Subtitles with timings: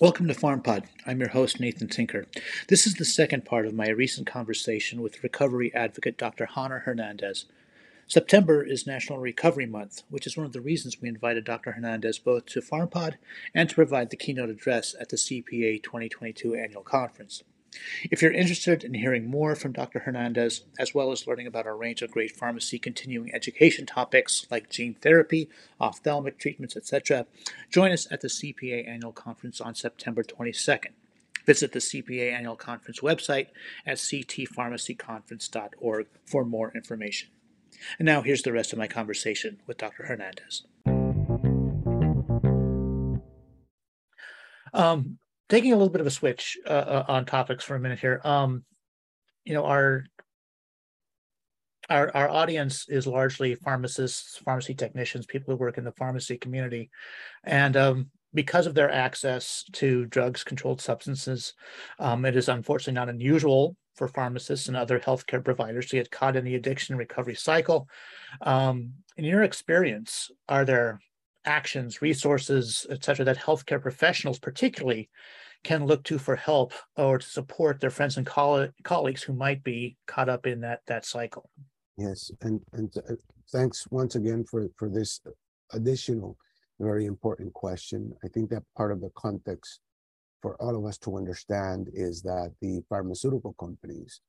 [0.00, 0.84] Welcome to PharmPod.
[1.04, 2.24] I'm your host, Nathan Tinker.
[2.68, 6.46] This is the second part of my recent conversation with recovery advocate Dr.
[6.46, 7.44] Haner Hernandez.
[8.06, 11.72] September is National Recovery Month, which is one of the reasons we invited Dr.
[11.72, 13.16] Hernandez both to PharmPod
[13.54, 17.42] and to provide the keynote address at the CPA 2022 annual conference.
[18.10, 20.00] If you're interested in hearing more from Dr.
[20.00, 24.68] Hernandez, as well as learning about a range of great pharmacy continuing education topics like
[24.70, 25.48] gene therapy,
[25.80, 27.26] ophthalmic treatments, etc.,
[27.70, 30.92] join us at the CPA Annual Conference on September 22nd.
[31.44, 33.48] Visit the CPA Annual Conference website
[33.86, 37.28] at ctpharmacyconference.org for more information.
[37.98, 40.06] And now here's the rest of my conversation with Dr.
[40.06, 40.64] Hernandez.
[44.74, 45.18] Um,
[45.48, 48.20] taking a little bit of a switch uh, uh, on topics for a minute here.
[48.24, 48.64] Um,
[49.44, 50.04] you know, our
[51.88, 56.90] our our audience is largely pharmacists, pharmacy technicians, people who work in the pharmacy community,
[57.44, 61.54] and um, because of their access to drugs, controlled substances,
[61.98, 66.36] um, it is unfortunately not unusual for pharmacists and other healthcare providers to get caught
[66.36, 67.88] in the addiction recovery cycle.
[68.42, 71.00] Um, in your experience, are there
[71.44, 75.08] actions, resources, et cetera, that healthcare professionals particularly
[75.64, 79.62] can look to for help or to support their friends and coll- colleagues who might
[79.64, 81.50] be caught up in that that cycle.
[81.96, 83.14] Yes, and and uh,
[83.50, 85.20] thanks once again for for this
[85.72, 86.36] additional
[86.80, 88.12] very important question.
[88.24, 89.80] I think that part of the context
[90.40, 94.20] for all of us to understand is that the pharmaceutical companies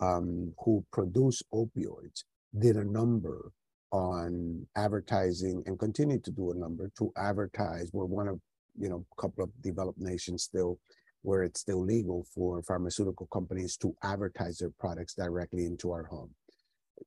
[0.00, 2.24] um, who produce opioids
[2.58, 3.52] did a number
[3.92, 7.90] on advertising and continue to do a number to advertise.
[7.92, 8.40] We're one of,
[8.78, 10.78] you know, a couple of developed nations still
[11.22, 16.30] where it's still legal for pharmaceutical companies to advertise their products directly into our home.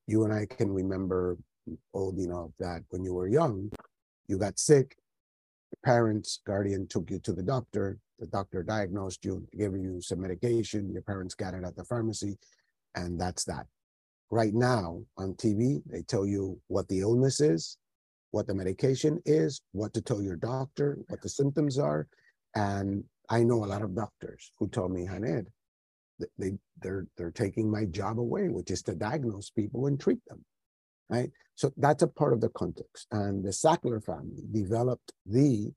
[0.08, 1.38] You and I can remember
[1.94, 3.72] old enough that when you were young,
[4.28, 4.96] you got sick,
[5.84, 10.92] parents, guardian took you to the doctor, the doctor diagnosed you, gave you some medication,
[10.92, 12.38] your parents got it at the pharmacy,
[12.96, 13.66] and that's that.
[14.32, 17.78] Right now on TV, they tell you what the illness is,
[18.32, 22.08] what the medication is, what to tell your doctor, what the symptoms are.
[22.56, 25.46] And I know a lot of doctors who tell me, Haner,
[26.38, 30.46] they, they're, they're taking my job away, which is to diagnose people and treat them,
[31.10, 31.30] right?
[31.56, 33.08] So that's a part of the context.
[33.12, 35.72] And the Sackler family developed the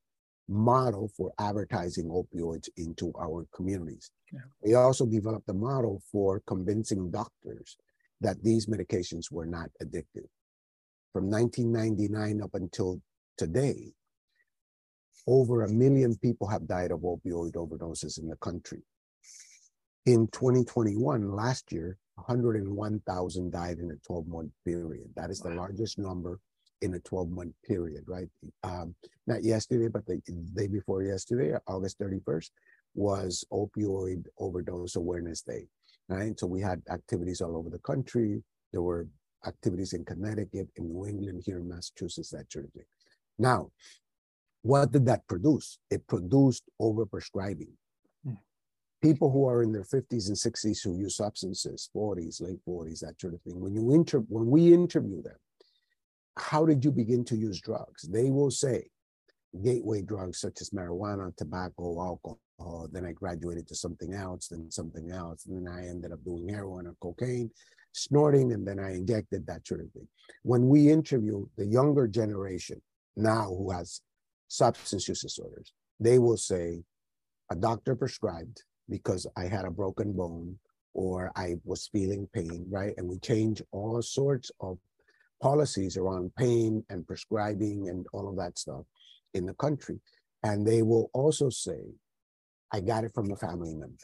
[0.47, 4.11] model for advertising opioids into our communities.
[4.31, 4.39] Yeah.
[4.63, 7.77] They also developed a model for convincing doctors
[8.21, 10.27] that these medications were not addictive.
[11.13, 13.01] From 1999 up until
[13.37, 13.93] today,
[15.27, 18.81] over a million people have died of opioid overdoses in the country.
[20.05, 25.09] In 2021, last year, 101,000 died in a 12 month period.
[25.15, 25.57] That is the wow.
[25.57, 26.39] largest number
[26.81, 28.27] in a 12 month period, right?
[28.63, 28.95] Um,
[29.27, 30.21] not yesterday, but the
[30.53, 32.49] day before yesterday, August 31st,
[32.93, 35.67] was Opioid Overdose Awareness Day
[36.07, 36.39] right?
[36.39, 38.43] So we had activities all over the country.
[38.71, 39.07] There were
[39.45, 42.85] activities in Connecticut, in New England, here in Massachusetts, that sort of thing.
[43.37, 43.71] Now,
[44.61, 45.77] what did that produce?
[45.91, 47.69] It produced overprescribing.
[48.27, 48.37] Mm.
[49.01, 53.19] People who are in their 50s and 60s who use substances, 40s, late 40s, that
[53.19, 53.59] sort of thing.
[53.59, 55.35] When you inter- when we interview them,
[56.37, 58.03] how did you begin to use drugs?
[58.03, 58.89] They will say
[59.63, 64.71] gateway drugs such as marijuana, tobacco, alcohol, uh, then I graduated to something else, then
[64.71, 65.45] something else.
[65.45, 67.51] And then I ended up doing heroin or cocaine,
[67.91, 70.07] snorting, and then I injected that sort of thing.
[70.43, 72.81] When we interview the younger generation
[73.15, 74.01] now who has
[74.47, 76.83] substance use disorders, they will say,
[77.51, 80.57] a doctor prescribed because I had a broken bone
[80.93, 82.93] or I was feeling pain, right?
[82.97, 84.77] And we change all sorts of
[85.41, 88.85] policies around pain and prescribing and all of that stuff
[89.33, 89.99] in the country.
[90.43, 91.81] And they will also say,
[92.71, 93.95] I got it from a family member,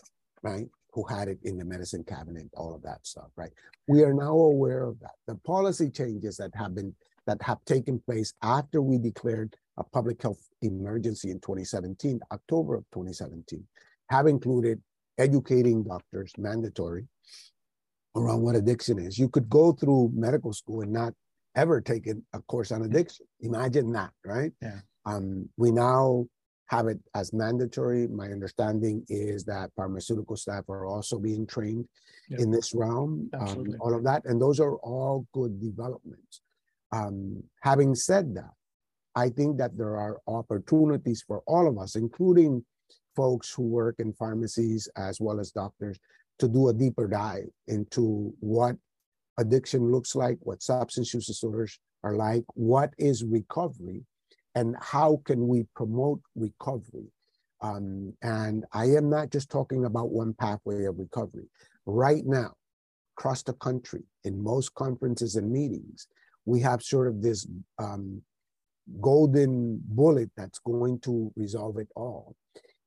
[0.44, 0.68] right?
[0.94, 3.52] Who had it in the medicine cabinet, all of that stuff, right?
[3.88, 5.14] We are now aware of that.
[5.28, 6.94] The policy changes that have been
[7.28, 12.84] that have taken place after we declared a public health emergency in 2017, October of
[12.92, 13.64] 2017,
[14.10, 14.82] have included
[15.18, 17.06] educating doctors, mandatory,
[18.16, 19.18] around what addiction is.
[19.18, 21.14] You could go through medical school and not
[21.56, 23.26] ever take a course on addiction.
[23.42, 24.52] Imagine that, right?
[24.62, 24.80] Yeah.
[25.06, 26.26] Um, we now
[26.72, 28.08] have it as mandatory.
[28.08, 31.86] My understanding is that pharmaceutical staff are also being trained
[32.30, 32.40] yep.
[32.40, 34.24] in this realm, um, all of that.
[34.24, 36.40] And those are all good developments.
[36.94, 38.54] Um, having said that,
[39.16, 42.64] I think that there are opportunities for all of us, including
[43.18, 46.00] folks who work in pharmacies as well as doctors,
[46.40, 48.78] to do a deeper dive into what
[49.38, 54.06] addiction looks like, what substance use disorders are like, what is recovery,
[54.56, 57.12] and how can we promote recovery.
[57.62, 61.48] Um, and I am not just talking about one pathway of recovery.
[61.86, 62.54] Right now,
[63.18, 66.08] across the country, in most conferences and meetings,
[66.46, 68.22] we have sort of this um,
[69.00, 72.36] golden bullet that's going to resolve it all.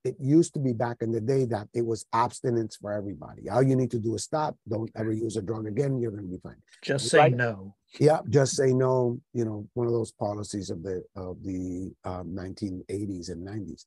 [0.05, 3.49] It used to be back in the day that it was abstinence for everybody.
[3.49, 4.55] All you need to do is stop.
[4.69, 5.99] Don't ever use a drug again.
[5.99, 6.61] You're going to be fine.
[6.83, 7.35] Just say right?
[7.35, 7.75] no.
[7.99, 9.19] Yeah, just say no.
[9.33, 13.87] You know, one of those policies of the of the um, 1980s and 90s.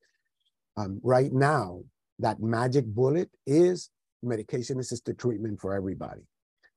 [0.76, 1.82] Um, right now,
[2.20, 3.92] that magic bullet is
[4.24, 6.22] medication assisted treatment for everybody.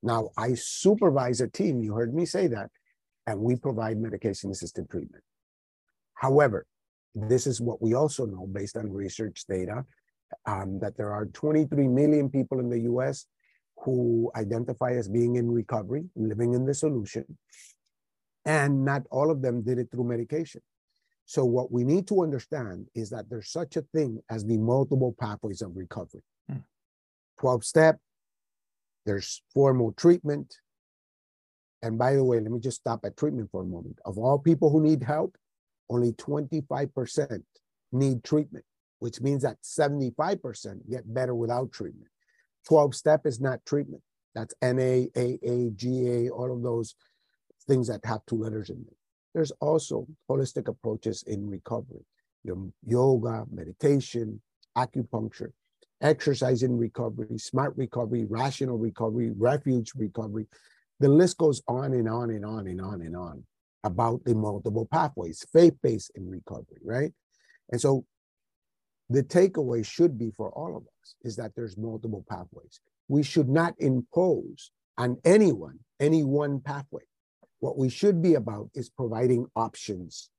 [0.03, 1.83] Now, I supervise a team.
[1.83, 2.71] You heard me say that
[3.27, 5.23] and we provide medication assisted treatment.
[6.15, 6.67] However,
[7.15, 9.85] this is what we also know based on research data
[10.47, 13.27] um, that there are 23 million people in the US
[13.85, 17.25] who identify as being in recovery, living in the solution,
[18.45, 20.61] and not all of them did it through medication.
[21.25, 25.15] So, what we need to understand is that there's such a thing as the multiple
[25.19, 26.23] pathways of recovery.
[26.49, 26.59] Hmm.
[27.39, 27.99] 12 step,
[29.07, 30.55] there's formal treatment,
[31.83, 33.99] and by the way, let me just stop at treatment for a moment.
[34.05, 35.37] Of all people who need help,
[35.91, 37.43] only 25%
[37.93, 38.65] need treatment,
[39.01, 42.09] which means that 75% get better without treatment.
[42.67, 44.03] 12 step is not treatment.
[44.35, 46.95] That's NA, AA, GA, all of those
[47.67, 48.95] things that have two letters in them.
[49.35, 52.05] There's also holistic approaches in recovery.
[52.87, 54.41] yoga, meditation,
[54.79, 55.53] acupuncture,
[56.01, 60.47] exercise in recovery, smart recovery, rational recovery, refuge recovery
[61.01, 63.43] the list goes on and on and on and on and on
[63.85, 67.13] about the multiple pathways, faith-based in recovery, right?
[67.71, 68.05] And so
[69.09, 72.81] the takeaway should be for all of us is that there's multiple pathways.
[73.09, 77.03] We should not impose on anyone any one pathway.
[77.61, 80.31] What we should be about is providing options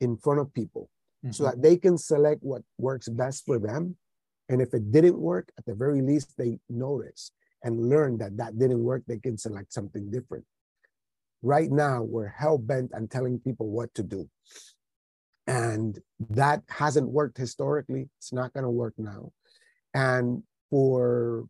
[0.00, 0.90] in front of people
[1.24, 1.32] mm-hmm.
[1.32, 3.96] so that they can select what works best for them.
[4.48, 7.32] And if it didn't work, at the very least, they notice
[7.64, 10.44] and learn that that didn't work, they can select something different.
[11.42, 14.28] Right now, we're hell bent on telling people what to do.
[15.46, 15.98] And
[16.30, 18.08] that hasn't worked historically.
[18.18, 19.32] It's not going to work now.
[19.94, 21.46] And for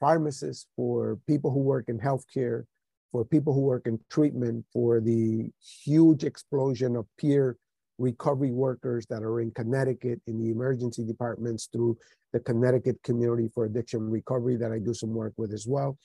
[0.00, 2.64] pharmacists, for people who work in healthcare,
[3.12, 5.50] for people who work in treatment, for the
[5.84, 7.56] huge explosion of peer
[7.98, 11.98] recovery workers that are in Connecticut in the emergency departments through
[12.32, 15.98] the Connecticut Community for Addiction Recovery that I do some work with as well,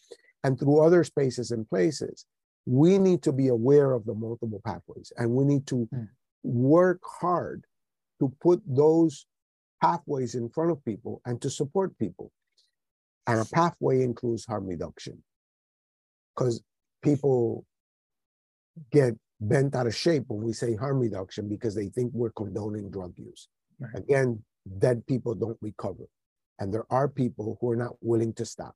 [0.44, 2.26] and through other spaces and places.
[2.66, 6.08] We need to be aware of the multiple pathways and we need to mm.
[6.44, 7.66] work hard
[8.20, 9.26] to put those
[9.82, 12.32] pathways in front of people and to support people.
[13.28, 15.24] And a pathway includes harm reduction
[16.36, 16.62] because
[17.04, 17.66] people
[18.92, 22.90] get bent out of shape when we say harm reduction because they think we're condoning
[22.90, 23.48] drug use.
[23.80, 23.96] Right.
[23.96, 24.44] Again,
[24.78, 26.06] dead people don't recover.
[26.60, 28.76] And there are people who are not willing to stop.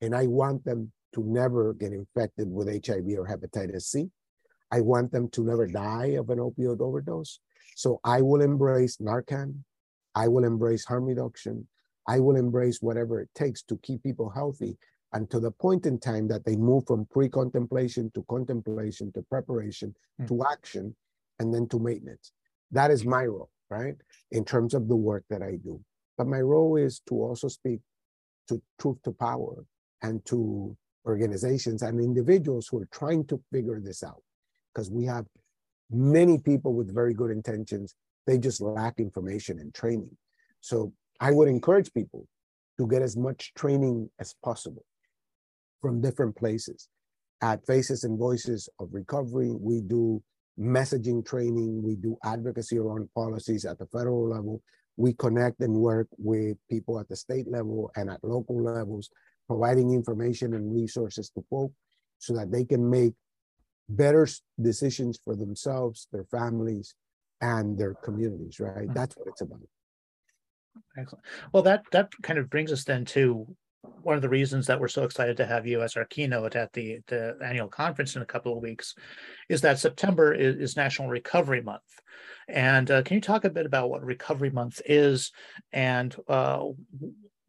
[0.00, 4.10] And I want them to never get infected with HIV or hepatitis C.
[4.70, 7.40] I want them to never die of an opioid overdose.
[7.74, 9.54] So I will embrace Narcan.
[10.14, 11.66] I will embrace harm reduction.
[12.06, 14.76] I will embrace whatever it takes to keep people healthy
[15.14, 19.94] and to the point in time that they move from pre-contemplation to contemplation to preparation
[20.20, 20.28] mm.
[20.28, 20.94] to action
[21.38, 22.32] and then to maintenance
[22.72, 23.94] that is my role right
[24.32, 25.80] in terms of the work that i do
[26.18, 27.80] but my role is to also speak
[28.48, 29.64] to truth to power
[30.02, 34.22] and to organizations and individuals who are trying to figure this out.
[34.74, 35.24] Because we have
[35.90, 37.94] many people with very good intentions.
[38.26, 40.16] They just lack information and training.
[40.60, 42.26] So i would encourage people
[42.78, 44.84] to get as much training as possible
[45.80, 46.88] from different places.
[47.42, 50.22] At Faces and Voices of Recovery, we do
[50.58, 54.62] messaging training, we do advocacy around policies at the federal level.
[54.96, 59.10] We connect and work with people at the state level and at local levels,
[59.48, 61.72] providing information and resources to folk
[62.18, 63.14] so that they can make
[63.88, 64.26] better
[64.60, 66.94] decisions for themselves, their families,
[67.40, 68.84] and their communities, right?
[68.84, 68.94] Mm-hmm.
[68.94, 69.60] That's what it's about.
[70.98, 71.24] Excellent.
[71.52, 73.46] Well, that that kind of brings us then to
[74.02, 76.72] one of the reasons that we're so excited to have you as our keynote at
[76.72, 78.94] the, the annual conference in a couple of weeks
[79.48, 81.82] is that September is, is National Recovery Month.
[82.48, 85.32] And uh, can you talk a bit about what Recovery Month is
[85.72, 86.64] and uh,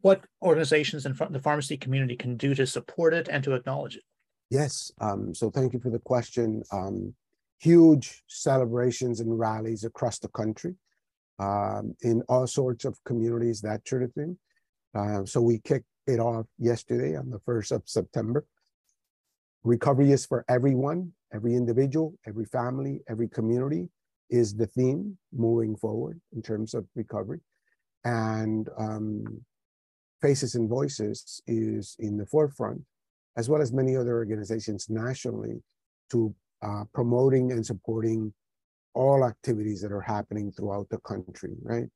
[0.08, 4.04] what organizations and the pharmacy community can do to support it and to acknowledge it?
[4.48, 4.90] Yes.
[5.02, 6.62] Um, so thank you for the question.
[6.72, 7.14] Um,
[7.60, 10.74] huge celebrations and rallies across the country
[11.38, 14.38] um, in all sorts of communities, that sort of thing.
[14.94, 18.46] Uh, so we kicked it off yesterday on the 1st of September.
[19.62, 23.90] recovery is for everyone, every individual, every family, every community
[24.30, 27.40] is the theme moving forward in terms of recovery.
[28.04, 29.44] And um,
[30.20, 32.82] Faces and Voices is in the forefront,
[33.36, 35.62] as well as many other organizations nationally,
[36.10, 38.32] to uh, promoting and supporting
[38.94, 41.86] all activities that are happening throughout the country, right?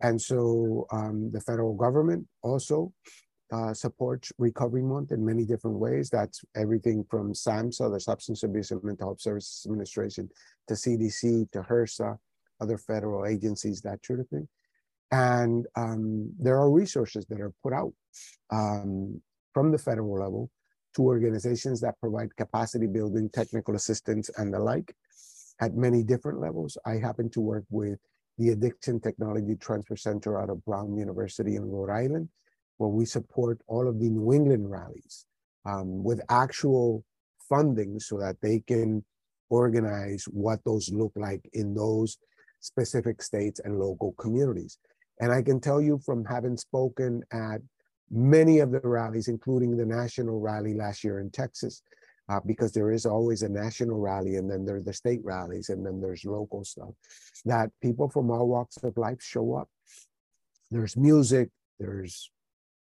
[0.00, 2.92] And so um, the federal government also
[3.52, 6.10] uh, supports Recovery Month in many different ways.
[6.10, 10.28] That's everything from SAMHSA, the Substance Abuse and Mental Health Services Administration,
[10.68, 12.18] to CDC, to HRSA,
[12.60, 14.48] other federal agencies, that sort of thing.
[15.14, 17.92] And um, there are resources that are put out
[18.50, 20.50] um, from the federal level
[20.96, 24.92] to organizations that provide capacity building, technical assistance, and the like
[25.60, 26.76] at many different levels.
[26.84, 28.00] I happen to work with
[28.38, 32.28] the Addiction Technology Transfer Center out of Brown University in Rhode Island,
[32.78, 35.26] where we support all of the New England rallies
[35.64, 37.04] um, with actual
[37.48, 39.04] funding so that they can
[39.48, 42.18] organize what those look like in those
[42.58, 44.76] specific states and local communities.
[45.20, 47.60] And I can tell you from having spoken at
[48.10, 51.82] many of the rallies, including the national rally last year in Texas,
[52.28, 55.68] uh, because there is always a national rally and then there are the state rallies
[55.68, 56.90] and then there's local stuff,
[57.44, 59.68] that people from all walks of life show up.
[60.70, 62.30] There's music, there's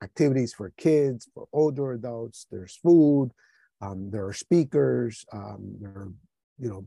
[0.02, 3.30] activities for kids, for older adults, there's food,
[3.80, 6.12] um, there are speakers, um, there are,
[6.58, 6.86] you know,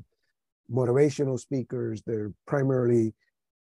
[0.72, 3.14] motivational speakers, they're primarily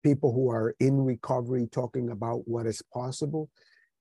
[0.03, 3.51] people who are in recovery talking about what is possible.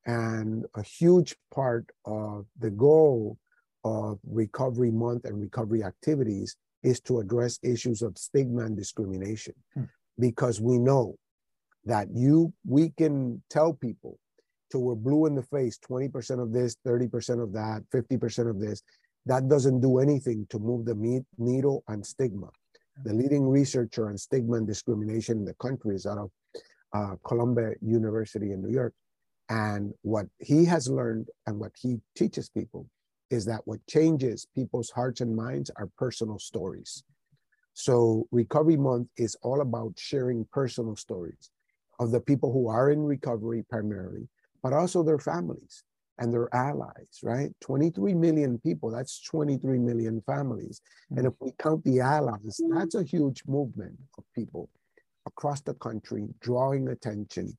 [0.05, 3.37] And a huge part of the goal
[3.83, 9.53] of Recovery Month and recovery activities is to address issues of stigma and discrimination.
[9.73, 9.83] Hmm.
[10.19, 11.15] Because we know
[11.85, 14.19] that you we can tell people
[14.71, 18.81] till we're blue in the face 20% of this, 30% of that, 50% of this.
[19.25, 22.49] That doesn't do anything to move the needle on stigma.
[23.03, 26.31] The leading researcher on stigma and discrimination in the country is out of
[26.93, 28.93] uh, Columbia University in New York.
[29.49, 32.87] And what he has learned and what he teaches people
[33.29, 37.03] is that what changes people's hearts and minds are personal stories.
[37.73, 41.49] So, Recovery Month is all about sharing personal stories
[41.99, 44.27] of the people who are in recovery primarily,
[44.61, 45.83] but also their families
[46.21, 47.49] and their allies, right?
[47.61, 50.81] 23 million people, that's 23 million families.
[51.17, 54.69] And if we count the allies, that's a huge movement of people
[55.25, 57.57] across the country drawing attention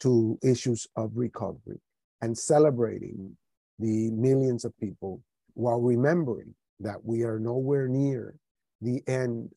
[0.00, 1.80] to issues of recovery
[2.20, 3.36] and celebrating
[3.78, 5.22] the millions of people
[5.54, 8.34] while remembering that we are nowhere near
[8.80, 9.50] the end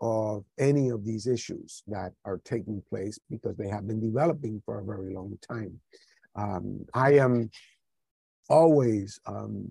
[0.00, 4.78] of any of these issues that are taking place because they have been developing for
[4.78, 5.80] a very long time.
[6.36, 7.50] Um, I am
[8.48, 9.70] always um,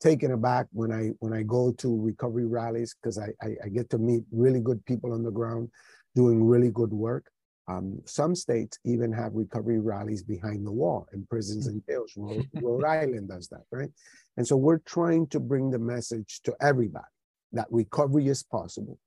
[0.00, 3.88] taken aback when I when I go to recovery rallies because I, I, I get
[3.90, 5.70] to meet really good people on the ground
[6.14, 7.26] doing really good work.
[7.68, 12.12] Um, some states even have recovery rallies behind the wall in prisons and jails.
[12.16, 13.90] Rhode, Rhode Island does that, right?
[14.36, 17.04] And so we're trying to bring the message to everybody
[17.52, 18.98] that recovery is possible,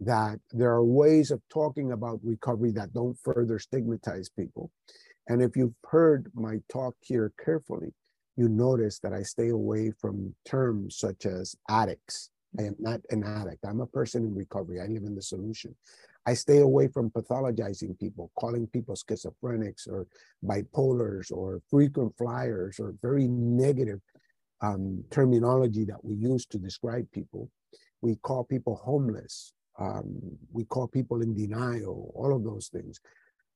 [0.00, 4.70] that there are ways of talking about recovery that don't further stigmatize people.
[5.26, 7.92] And if you've heard my talk here carefully,
[8.38, 12.30] you notice that I stay away from terms such as addicts.
[12.56, 13.64] I am not an addict.
[13.66, 14.80] I'm a person in recovery.
[14.80, 15.74] I live in the solution.
[16.24, 20.06] I stay away from pathologizing people, calling people schizophrenics or
[20.44, 24.00] bipolars or frequent flyers or very negative
[24.60, 27.50] um, terminology that we use to describe people.
[28.02, 29.52] We call people homeless.
[29.80, 30.06] Um,
[30.52, 33.00] we call people in denial, all of those things.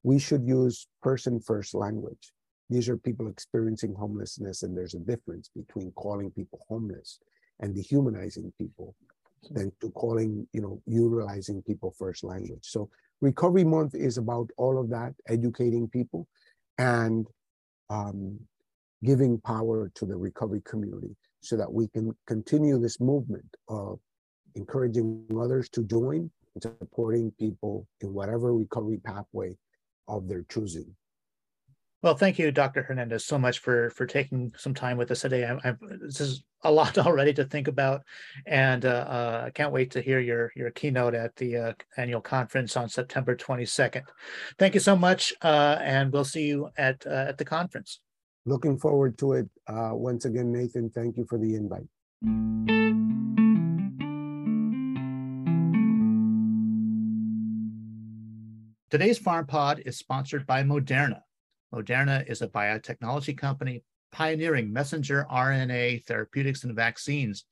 [0.03, 2.33] We should use person first language.
[2.73, 7.21] These are people experiencing homelessness, and there's a difference between calling people homeless
[7.61, 8.95] and dehumanizing people
[9.50, 12.64] than to calling, you know, utilizing people first language.
[12.64, 12.88] So
[13.21, 16.26] Recovery Month is about all of that, educating people
[16.79, 17.26] and
[17.91, 18.38] um,
[19.05, 23.99] giving power to the recovery community so that we can continue this movement of
[24.55, 29.57] encouraging others to join and supporting people in whatever recovery pathway
[30.09, 30.95] of their choosing.
[32.02, 32.82] Well, thank you, Dr.
[32.82, 35.44] Hernandez, so much for for taking some time with us today.
[35.44, 38.02] I, I, this is a lot already to think about,
[38.44, 42.21] and uh, uh, I can't wait to hear your your keynote at the uh, annual
[42.21, 44.02] conference on September 22nd.
[44.59, 48.00] Thank you so much, uh, and we'll see you at uh, at the conference.
[48.47, 49.49] Looking forward to it.
[49.68, 51.87] Uh, once again, Nathan, thank you for the invite.
[58.90, 61.21] Today's PharmPod is sponsored by Moderna.
[61.73, 67.45] Moderna is a biotechnology company pioneering messenger RNA therapeutics and vaccines.